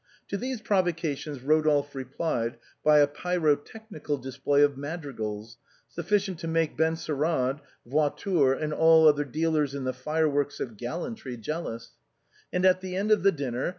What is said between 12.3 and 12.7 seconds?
and